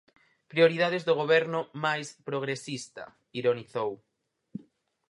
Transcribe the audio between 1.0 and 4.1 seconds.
do Goberno máis progresista", ironizou.